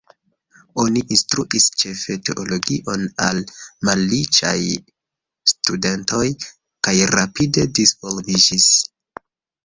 [0.83, 3.41] Oni instruis ĉefe teologion al
[3.89, 4.53] malriĉaj
[5.51, 6.23] studentoj,
[6.87, 8.67] kaj rapide disvolviĝis.